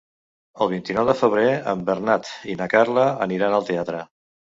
[0.65, 4.01] El vint-i-nou de febrer en Bernat i na Carla aniran al teatre.